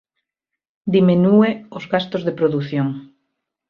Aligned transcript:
Diminúe 0.95 1.49
os 1.77 1.83
gastos 1.93 2.21
de 2.27 2.35
produción. 2.39 2.87